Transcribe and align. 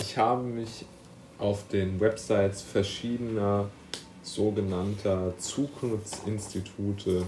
ich 0.00 0.16
habe 0.16 0.42
mich 0.42 0.86
auf 1.38 1.68
den 1.68 2.00
Websites 2.00 2.62
verschiedener 2.62 3.68
sogenannter 4.22 5.34
Zukunftsinstitute 5.38 7.26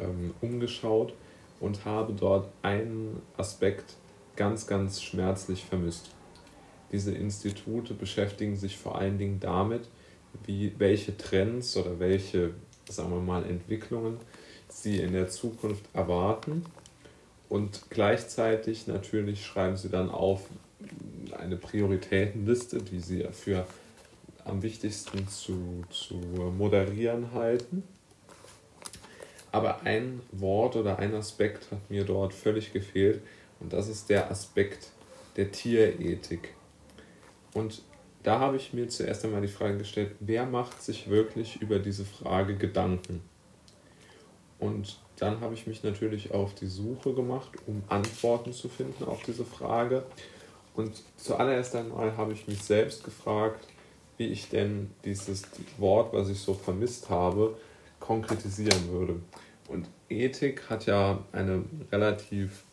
ähm, 0.00 0.34
umgeschaut 0.40 1.14
und 1.60 1.84
habe 1.84 2.12
dort 2.12 2.48
einen 2.62 3.22
Aspekt 3.36 3.94
ganz, 4.36 4.66
ganz 4.66 5.02
schmerzlich 5.02 5.64
vermisst. 5.64 6.10
Diese 6.90 7.12
Institute 7.12 7.94
beschäftigen 7.94 8.56
sich 8.56 8.76
vor 8.76 8.98
allen 8.98 9.18
Dingen 9.18 9.40
damit, 9.40 9.88
wie, 10.44 10.74
welche 10.78 11.16
Trends 11.16 11.76
oder 11.76 11.98
welche, 12.00 12.54
sagen 12.88 13.10
wir 13.10 13.20
mal, 13.20 13.44
Entwicklungen 13.44 14.18
sie 14.68 14.98
in 14.98 15.12
der 15.12 15.28
Zukunft 15.28 15.84
erwarten. 15.92 16.64
Und 17.48 17.82
gleichzeitig 17.90 18.88
natürlich 18.88 19.44
schreiben 19.46 19.76
sie 19.76 19.88
dann 19.88 20.10
auf 20.10 20.48
eine 21.44 21.56
Prioritätenliste, 21.56 22.82
die 22.82 23.00
sie 23.00 23.24
für 23.32 23.66
am 24.44 24.62
wichtigsten 24.62 25.28
zu, 25.28 25.84
zu 25.90 26.14
moderieren 26.14 27.32
halten. 27.32 27.82
Aber 29.52 29.82
ein 29.82 30.20
Wort 30.32 30.74
oder 30.76 30.98
ein 30.98 31.14
Aspekt 31.14 31.70
hat 31.70 31.88
mir 31.88 32.04
dort 32.04 32.34
völlig 32.34 32.72
gefehlt 32.72 33.22
und 33.60 33.72
das 33.72 33.88
ist 33.88 34.10
der 34.10 34.30
Aspekt 34.30 34.90
der 35.36 35.52
Tierethik. 35.52 36.54
Und 37.52 37.82
da 38.24 38.40
habe 38.40 38.56
ich 38.56 38.72
mir 38.72 38.88
zuerst 38.88 39.24
einmal 39.24 39.42
die 39.42 39.48
Frage 39.48 39.78
gestellt, 39.78 40.12
wer 40.20 40.46
macht 40.46 40.82
sich 40.82 41.08
wirklich 41.08 41.62
über 41.62 41.78
diese 41.78 42.04
Frage 42.04 42.56
Gedanken? 42.56 43.20
Und 44.58 44.98
dann 45.16 45.40
habe 45.40 45.54
ich 45.54 45.66
mich 45.66 45.82
natürlich 45.82 46.32
auf 46.32 46.54
die 46.54 46.66
Suche 46.66 47.12
gemacht, 47.12 47.50
um 47.66 47.84
Antworten 47.88 48.52
zu 48.52 48.68
finden 48.68 49.04
auf 49.04 49.22
diese 49.22 49.44
Frage. 49.44 50.04
Und 50.74 51.02
zuallererst 51.16 51.76
einmal 51.76 52.16
habe 52.16 52.32
ich 52.32 52.46
mich 52.48 52.62
selbst 52.62 53.04
gefragt, 53.04 53.64
wie 54.16 54.26
ich 54.26 54.48
denn 54.48 54.90
dieses 55.04 55.42
Wort, 55.78 56.12
was 56.12 56.28
ich 56.28 56.40
so 56.40 56.54
vermisst 56.54 57.10
habe, 57.10 57.56
konkretisieren 58.00 58.90
würde. 58.90 59.20
Und 59.68 59.86
Ethik 60.08 60.68
hat 60.68 60.86
ja 60.86 61.18
eine 61.32 61.64
relativ 61.90 62.64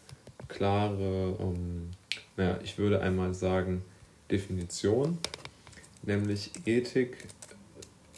klare, 0.47 1.35
ähm, 1.39 1.91
naja, 2.35 2.59
ich 2.63 2.77
würde 2.77 3.02
einmal 3.02 3.33
sagen, 3.33 3.83
Definition, 4.30 5.17
nämlich 6.03 6.52
Ethik 6.65 7.27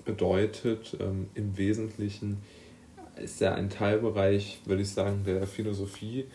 bedeutet 0.06 0.98
ähm, 1.00 1.30
im 1.36 1.58
Wesentlichen, 1.58 2.42
ist 3.16 3.42
ja 3.42 3.54
ein 3.54 3.70
Teilbereich, 3.70 4.62
würde 4.66 4.82
ich 4.82 4.90
sagen, 4.90 5.24
der 5.26 5.46
Philosophie, 5.46 6.26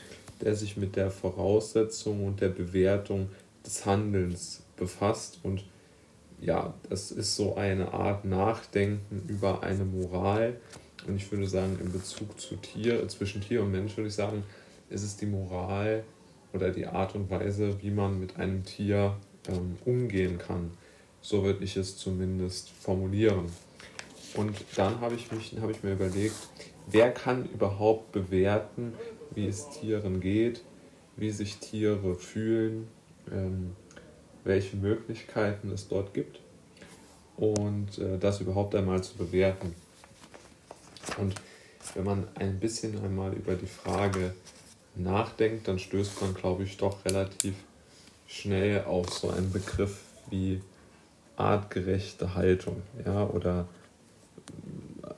der 0.40 0.54
sich 0.54 0.76
mit 0.76 0.96
der 0.96 1.10
Voraussetzung 1.10 2.26
und 2.26 2.40
der 2.40 2.48
Bewertung 2.48 3.28
des 3.64 3.84
Handelns 3.84 4.62
befasst 4.76 5.40
und 5.42 5.64
ja, 6.40 6.74
das 6.88 7.10
ist 7.10 7.36
so 7.36 7.56
eine 7.56 7.92
Art 7.92 8.24
Nachdenken 8.24 9.22
über 9.28 9.62
eine 9.62 9.84
Moral. 9.84 10.56
Und 11.06 11.16
ich 11.16 11.30
würde 11.30 11.46
sagen, 11.46 11.78
in 11.80 11.92
Bezug 11.92 12.38
zu 12.40 12.56
Tier, 12.56 13.08
zwischen 13.08 13.40
Tier 13.40 13.62
und 13.62 13.72
Mensch 13.72 13.96
würde 13.96 14.08
ich 14.08 14.14
sagen, 14.14 14.44
ist 14.88 15.02
es 15.02 15.16
die 15.16 15.26
Moral 15.26 16.04
oder 16.52 16.70
die 16.70 16.86
Art 16.86 17.14
und 17.14 17.30
Weise, 17.30 17.82
wie 17.82 17.90
man 17.90 18.20
mit 18.20 18.36
einem 18.36 18.64
Tier 18.64 19.16
ähm, 19.48 19.76
umgehen 19.84 20.38
kann. 20.38 20.70
So 21.20 21.42
würde 21.44 21.64
ich 21.64 21.76
es 21.76 21.96
zumindest 21.96 22.70
formulieren. 22.70 23.46
Und 24.34 24.56
dann 24.76 25.00
habe 25.00 25.14
ich, 25.14 25.28
habe 25.60 25.72
ich 25.72 25.82
mir 25.82 25.92
überlegt, 25.92 26.36
wer 26.86 27.10
kann 27.10 27.46
überhaupt 27.46 28.12
bewerten, 28.12 28.92
wie 29.34 29.46
es 29.46 29.70
Tieren 29.70 30.20
geht, 30.20 30.62
wie 31.16 31.30
sich 31.30 31.58
Tiere 31.58 32.14
fühlen, 32.14 32.88
ähm, 33.30 33.76
welche 34.44 34.76
Möglichkeiten 34.76 35.70
es 35.72 35.88
dort 35.88 36.14
gibt 36.14 36.40
und 37.36 37.98
äh, 37.98 38.18
das 38.18 38.40
überhaupt 38.40 38.74
einmal 38.74 39.02
zu 39.02 39.16
bewerten. 39.16 39.74
Und 41.18 41.34
wenn 41.94 42.04
man 42.04 42.28
ein 42.34 42.58
bisschen 42.58 43.02
einmal 43.02 43.32
über 43.32 43.54
die 43.54 43.66
Frage 43.66 44.34
nachdenkt, 44.94 45.68
dann 45.68 45.78
stößt 45.78 46.20
man, 46.20 46.34
glaube 46.34 46.64
ich, 46.64 46.76
doch 46.76 47.04
relativ 47.04 47.54
schnell 48.26 48.84
auf 48.84 49.10
so 49.10 49.30
einen 49.30 49.50
Begriff 49.52 50.00
wie 50.30 50.60
artgerechte 51.36 52.34
Haltung, 52.34 52.82
ja, 53.04 53.26
oder 53.26 53.68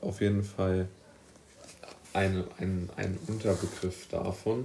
auf 0.01 0.21
jeden 0.21 0.45
Fall 0.45 0.89
eine, 2.13 2.45
ein, 2.59 2.91
ein 2.97 3.19
Unterbegriff 3.29 4.09
davon. 4.09 4.65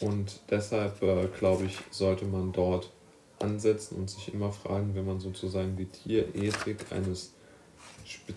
Und 0.00 0.40
deshalb, 0.50 1.02
äh, 1.02 1.28
glaube 1.38 1.64
ich, 1.64 1.78
sollte 1.90 2.24
man 2.24 2.52
dort 2.52 2.90
ansetzen 3.38 3.96
und 3.96 4.10
sich 4.10 4.32
immer 4.32 4.52
fragen, 4.52 4.94
wenn 4.94 5.06
man 5.06 5.20
sozusagen 5.20 5.76
die 5.76 5.86
Tierethik 5.86 6.78
eines, 6.90 7.32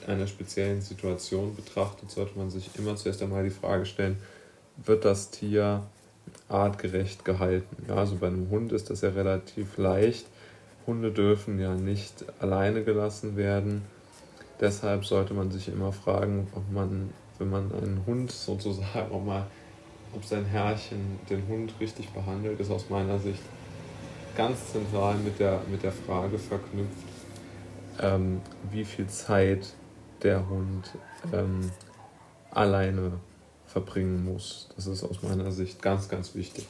einer 0.06 0.28
speziellen 0.28 0.82
Situation 0.82 1.56
betrachtet, 1.56 2.12
sollte 2.12 2.38
man 2.38 2.50
sich 2.50 2.70
immer 2.78 2.96
zuerst 2.96 3.22
einmal 3.22 3.44
die 3.44 3.50
Frage 3.50 3.86
stellen, 3.86 4.18
wird 4.78 5.06
das 5.06 5.32
Tier 5.32 5.84
artgerecht 6.50 7.26
gehalten? 7.26 7.86
Ja, 7.88 7.96
also 7.96 8.16
bei 8.18 8.28
einem 8.28 8.50
Hund 8.50 8.72
ist 8.72 8.90
das 8.90 9.02
ja 9.02 9.10
relativ 9.10 9.78
leicht. 9.78 10.28
Hunde 10.86 11.12
dürfen 11.12 11.60
ja 11.60 11.76
nicht 11.76 12.26
alleine 12.40 12.84
gelassen 12.84 13.36
werden. 13.36 13.84
Deshalb 14.60 15.06
sollte 15.06 15.34
man 15.34 15.52
sich 15.52 15.68
immer 15.68 15.92
fragen, 15.92 16.48
ob 16.56 16.72
man, 16.72 17.14
wenn 17.40 17.50
man 17.50 17.72
einen 17.72 18.04
Hund 18.06 18.32
sozusagen, 18.32 19.12
ob, 19.12 19.26
mal, 19.26 19.46
ob 20.14 20.24
sein 20.24 20.46
Herrchen 20.46 21.20
den 21.30 21.48
Hund 21.48 21.74
richtig 21.80 22.10
behandelt, 22.10 22.60
ist 22.60 22.72
aus 22.72 22.90
meiner 22.90 23.20
Sicht 23.20 23.42
ganz 24.36 24.72
zentral 24.72 25.16
mit 25.18 25.40
der, 25.40 25.62
mit 25.70 25.84
der 25.84 25.92
Frage 25.92 26.38
verknüpft, 26.38 26.92
ähm, 28.02 28.42
wie 28.72 28.86
viel 28.86 29.08
Zeit 29.08 29.74
der 30.22 30.48
Hund 30.48 30.92
ähm, 31.34 31.72
alleine 32.52 33.14
verbringen 33.66 34.24
muss. 34.24 34.70
Das 34.76 34.88
ist 34.88 35.04
aus 35.04 35.22
meiner 35.24 35.52
Sicht 35.52 35.82
ganz, 35.82 36.08
ganz 36.10 36.36
wichtig. 36.36 36.66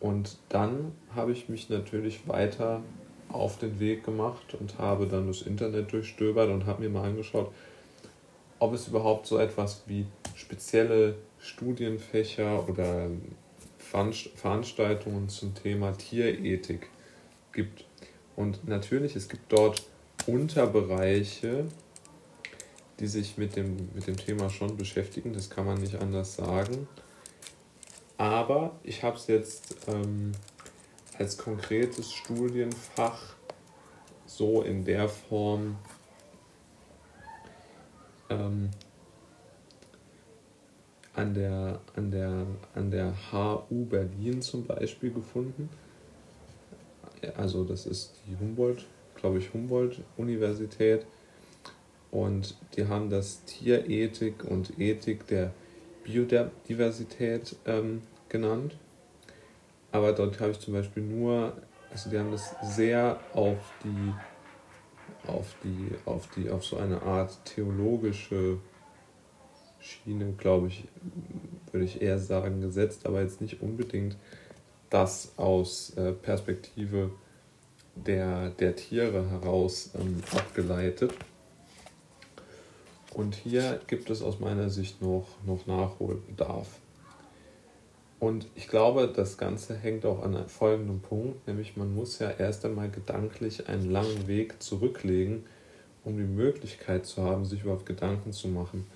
Und 0.00 0.36
dann 0.48 0.92
habe 1.14 1.32
ich 1.32 1.48
mich 1.48 1.68
natürlich 1.70 2.28
weiter 2.28 2.82
auf 3.30 3.58
den 3.58 3.80
Weg 3.80 4.04
gemacht 4.04 4.54
und 4.58 4.78
habe 4.78 5.06
dann 5.06 5.26
das 5.26 5.42
Internet 5.42 5.92
durchstöbert 5.92 6.50
und 6.50 6.66
habe 6.66 6.82
mir 6.82 6.90
mal 6.90 7.08
angeschaut, 7.08 7.52
ob 8.58 8.74
es 8.74 8.88
überhaupt 8.88 9.26
so 9.26 9.38
etwas 9.38 9.82
wie 9.86 10.06
spezielle 10.34 11.16
Studienfächer 11.38 12.68
oder 12.68 13.08
Veranstaltungen 13.78 15.28
zum 15.28 15.54
Thema 15.54 15.92
Tierethik 15.92 16.90
gibt. 17.52 17.84
Und 18.36 18.68
natürlich, 18.68 19.16
es 19.16 19.28
gibt 19.28 19.52
dort 19.52 19.82
Unterbereiche, 20.26 21.66
die 23.00 23.06
sich 23.06 23.38
mit 23.38 23.56
dem, 23.56 23.88
mit 23.94 24.06
dem 24.06 24.16
Thema 24.16 24.50
schon 24.50 24.76
beschäftigen, 24.76 25.32
das 25.32 25.48
kann 25.50 25.66
man 25.66 25.80
nicht 25.80 25.96
anders 25.96 26.34
sagen. 26.34 26.88
Aber 28.16 28.78
ich 28.82 29.04
habe 29.04 29.16
es 29.16 29.28
jetzt 29.28 29.76
ähm, 29.86 30.32
als 31.16 31.38
konkretes 31.38 32.12
Studienfach 32.12 33.36
so 34.26 34.62
in 34.62 34.84
der 34.84 35.08
Form 35.08 35.76
ähm, 38.30 38.70
an 41.14 41.34
der, 41.34 41.80
an 41.96 42.10
der, 42.10 42.46
an 42.74 42.90
der 42.90 43.12
HU 43.32 43.84
Berlin 43.86 44.40
zum 44.40 44.64
Beispiel 44.64 45.12
gefunden. 45.12 45.68
Also 47.36 47.64
das 47.64 47.86
ist 47.86 48.14
die 48.26 48.36
Humboldt, 48.38 48.86
glaube 49.16 49.38
ich, 49.38 49.52
Humboldt-Universität. 49.52 51.06
Und 52.10 52.56
die 52.76 52.86
haben 52.86 53.10
das 53.10 53.44
Tierethik 53.44 54.44
und 54.44 54.78
Ethik 54.78 55.26
der 55.26 55.52
Biodiversität 56.04 57.56
ähm, 57.66 58.02
genannt. 58.28 58.76
Aber 59.92 60.12
dort 60.12 60.40
habe 60.40 60.52
ich 60.52 60.60
zum 60.60 60.74
Beispiel 60.74 61.02
nur, 61.02 61.52
also 61.90 62.10
die 62.10 62.18
haben 62.18 62.30
das 62.30 62.54
sehr 62.62 63.18
auf 63.34 63.58
die, 63.84 64.12
auf 65.28 65.54
die, 65.62 65.90
auf 66.04 66.28
die, 66.36 66.50
auf 66.50 66.64
so 66.64 66.76
eine 66.76 67.02
Art 67.02 67.38
theologische 67.44 68.58
Schiene, 69.80 70.32
glaube 70.36 70.68
ich, 70.68 70.84
würde 71.70 71.84
ich 71.84 72.02
eher 72.02 72.18
sagen, 72.18 72.60
gesetzt, 72.60 73.06
aber 73.06 73.22
jetzt 73.22 73.40
nicht 73.40 73.62
unbedingt 73.62 74.16
das 74.90 75.32
aus 75.36 75.90
äh, 75.96 76.12
Perspektive 76.12 77.10
der, 77.94 78.50
der 78.50 78.76
Tiere 78.76 79.28
heraus 79.30 79.90
ähm, 79.94 80.22
abgeleitet. 80.34 81.12
Und 83.14 83.34
hier 83.34 83.80
gibt 83.86 84.10
es 84.10 84.22
aus 84.22 84.38
meiner 84.38 84.70
Sicht 84.70 85.02
noch, 85.02 85.26
noch 85.44 85.66
Nachholbedarf. 85.66 86.68
Und 88.20 88.48
ich 88.56 88.68
glaube, 88.68 89.06
das 89.14 89.38
Ganze 89.38 89.76
hängt 89.76 90.04
auch 90.04 90.22
an 90.22 90.48
folgendem 90.48 91.00
Punkt, 91.00 91.46
nämlich 91.46 91.76
man 91.76 91.94
muss 91.94 92.18
ja 92.18 92.30
erst 92.30 92.64
einmal 92.64 92.90
gedanklich 92.90 93.68
einen 93.68 93.90
langen 93.90 94.26
Weg 94.26 94.60
zurücklegen, 94.60 95.46
um 96.04 96.16
die 96.16 96.24
Möglichkeit 96.24 97.06
zu 97.06 97.22
haben, 97.22 97.44
sich 97.44 97.62
überhaupt 97.62 97.86
Gedanken 97.86 98.32
zu 98.32 98.48
machen 98.48 98.86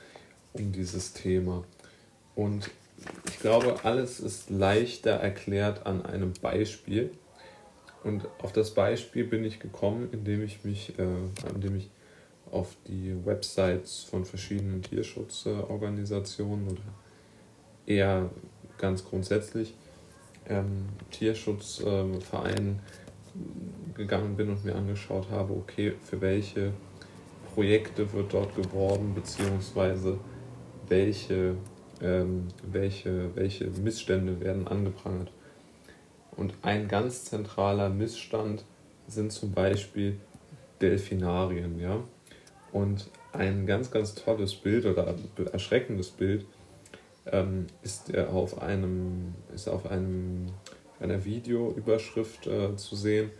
um 0.53 0.73
dieses 0.73 1.13
Thema. 1.13 1.65
Und 2.35 2.71
ich 3.29 3.39
glaube, 3.41 3.77
alles 3.85 4.21
ist 4.21 4.51
leichter 4.51 5.13
erklärt 5.13 5.87
an 5.87 6.05
einem 6.05 6.33
Beispiel. 6.41 7.11
Und 8.05 8.27
auf 8.43 8.53
das 8.53 8.73
Beispiel 8.75 9.25
bin 9.25 9.45
ich 9.45 9.61
gekommen, 9.61 10.09
indem 10.13 10.43
ich 10.43 10.65
mich, 10.65 10.99
äh, 10.99 11.51
indem 11.55 11.77
ich 11.77 11.91
auf 12.51 12.77
die 12.87 13.15
Websites 13.25 14.05
von 14.05 14.25
verschiedenen 14.25 14.83
Tierschutzorganisationen 14.83 16.69
oder 16.69 16.83
eher 17.87 18.31
ganz 18.83 19.05
grundsätzlich 19.05 19.75
ähm, 20.49 20.89
Tierschutzvereinen 21.13 22.81
äh, 22.81 23.97
gegangen 23.97 24.37
bin 24.37 24.51
und 24.51 24.65
mir 24.65 24.75
angeschaut 24.75 25.31
habe, 25.31 25.55
okay, 25.55 25.95
für 26.03 26.21
welche 26.21 26.73
Projekte 27.55 28.13
wird 28.13 28.35
dort 28.35 28.55
geworben, 28.57 29.15
beziehungsweise 29.15 30.19
welche, 30.89 31.55
ähm, 32.03 32.49
welche, 32.71 33.35
welche 33.37 33.67
Missstände 33.69 34.41
werden 34.41 34.67
angeprangert. 34.67 35.31
Und 36.37 36.55
ein 36.63 36.89
ganz 36.89 37.27
zentraler 37.27 37.89
Missstand 37.89 38.65
sind 39.07 39.31
zum 39.33 39.53
Beispiel 39.53 40.19
Delfinarien. 40.81 41.79
Ja? 41.79 42.03
Und 42.73 43.11
ein 43.33 43.67
ganz, 43.67 43.91
ganz 43.91 44.15
tolles 44.15 44.55
Bild 44.55 44.87
oder 44.87 45.15
erschreckendes 45.53 46.11
Bild 46.11 46.47
ähm, 47.27 47.67
ist 47.83 48.17
auf 48.17 48.61
einem, 48.61 49.35
ist 49.55 49.69
auf 49.69 49.91
einem, 49.91 50.47
einer 51.01 51.25
Videoüberschrift 51.25 52.47
äh, 52.47 52.77
zu 52.77 52.97
sehen. 52.97 53.31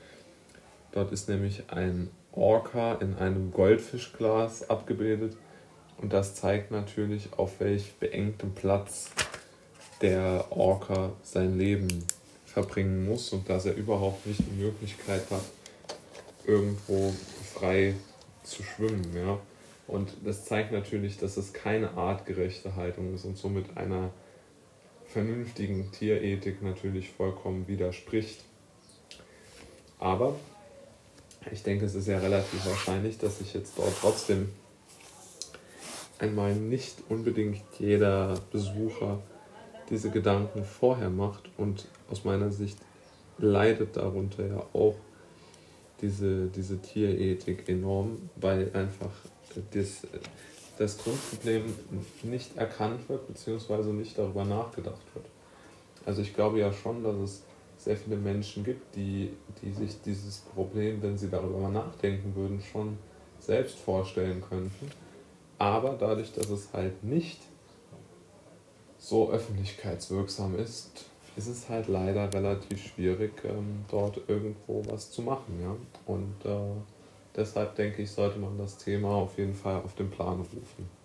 Dort 0.93 1.13
ist 1.13 1.29
nämlich 1.29 1.65
ein 1.69 2.11
Orca 2.33 2.95
in 2.95 3.15
einem 3.17 3.51
Goldfischglas 3.51 4.69
abgebildet 4.69 5.37
und 5.99 6.13
das 6.13 6.35
zeigt 6.35 6.71
natürlich, 6.71 7.29
auf 7.37 7.61
welch 7.61 7.95
beengtem 7.95 8.55
Platz 8.55 9.11
der 10.01 10.47
Orca 10.51 11.13
sein 11.23 11.59
Leben 11.59 12.05
verbringen 12.45 13.07
muss 13.07 13.33
und 13.33 13.49
dass 13.49 13.67
er 13.67 13.75
überhaupt 13.75 14.27
nicht 14.27 14.41
die 14.41 14.63
Möglichkeit 14.63 15.23
hat, 15.31 15.45
irgendwo 16.47 17.15
frei 17.55 17.95
zu 18.43 18.63
schwimmen. 18.63 19.15
Ja? 19.15 19.39
Und 19.87 20.13
das 20.25 20.45
zeigt 20.45 20.73
natürlich, 20.73 21.19
dass 21.19 21.37
es 21.37 21.53
keine 21.53 21.93
artgerechte 21.93 22.77
Haltung 22.77 23.15
ist 23.15 23.25
und 23.25 23.37
somit 23.37 23.77
einer 23.77 24.11
vernünftigen 25.07 25.91
Tierethik 25.93 26.63
natürlich 26.63 27.11
vollkommen 27.11 27.69
widerspricht. 27.69 28.45
Aber 29.99 30.35
ich 31.51 31.63
denke, 31.63 31.85
es 31.85 31.95
ist 31.95 32.09
ja 32.09 32.19
relativ 32.19 32.65
wahrscheinlich, 32.67 33.19
dass 33.19 33.39
sich 33.39 33.53
jetzt 33.55 33.79
dort 33.79 33.93
trotzdem 34.01 34.49
einmal 36.19 36.55
nicht 36.55 37.03
unbedingt 37.09 37.63
jeder 37.79 38.35
Besucher 38.53 39.21
diese 39.91 40.11
Gedanken 40.11 40.65
vorher 40.65 41.11
macht 41.11 41.51
und 41.59 41.87
aus 42.11 42.25
meiner 42.25 42.51
Sicht 42.51 42.79
leidet 43.39 43.97
darunter 43.97 44.47
ja 44.47 44.67
auch 44.73 44.95
diese, 46.03 46.49
diese 46.49 46.81
Tierethik 46.83 47.69
enorm, 47.69 48.29
weil 48.37 48.71
einfach 48.75 49.13
das, 49.73 50.07
das 50.77 50.99
Grundproblem 50.99 51.73
nicht 52.25 52.57
erkannt 52.57 53.09
wird, 53.09 53.27
beziehungsweise 53.29 53.91
nicht 53.91 54.19
darüber 54.19 54.45
nachgedacht 54.45 55.03
wird. 55.15 55.27
Also 56.05 56.23
ich 56.23 56.35
glaube 56.35 56.59
ja 56.59 56.73
schon, 56.73 57.03
dass 57.05 57.17
es 57.17 57.43
sehr 57.79 57.97
viele 57.97 58.17
Menschen 58.17 58.65
gibt, 58.65 58.95
die, 58.97 59.31
die 59.63 59.73
sich 59.73 60.01
dieses 60.03 60.39
Problem, 60.39 61.01
wenn 61.03 61.17
sie 61.17 61.29
darüber 61.29 61.59
mal 61.59 61.73
nachdenken 61.73 62.35
würden, 62.35 62.61
schon 62.61 62.99
selbst 63.39 63.79
vorstellen 63.79 64.43
könnten. 64.49 64.91
Aber 65.59 65.97
dadurch, 65.99 66.33
dass 66.33 66.51
es 66.51 66.73
halt 66.73 67.03
nicht 67.05 67.41
so 68.99 69.31
öffentlichkeitswirksam 69.31 70.57
ist, 70.59 71.07
ist 71.37 71.49
es 71.49 71.69
halt 71.69 71.89
leider 71.89 72.33
relativ 72.33 72.87
schwierig, 72.87 73.33
ähm, 73.45 73.85
dort 73.91 74.21
irgendwo 74.29 74.83
was 74.89 75.11
zu 75.11 75.23
machen. 75.23 75.61
Ja? 75.63 75.75
Und 76.07 76.45
äh, 76.45 76.81
deshalb 77.37 77.75
denke 77.77 78.03
ich, 78.03 78.11
sollte 78.11 78.39
man 78.39 78.59
das 78.59 78.79
Thema 78.79 79.11
auf 79.11 79.39
jeden 79.39 79.55
Fall 79.55 79.77
auf 79.77 79.95
den 79.95 80.11
Plan 80.11 80.41
rufen. 80.41 81.02